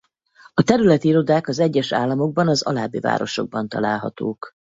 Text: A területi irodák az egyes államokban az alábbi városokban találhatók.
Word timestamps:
A 0.53 0.61
területi 0.63 1.07
irodák 1.07 1.47
az 1.47 1.59
egyes 1.59 1.91
államokban 1.91 2.47
az 2.47 2.61
alábbi 2.61 2.99
városokban 2.99 3.67
találhatók. 3.67 4.53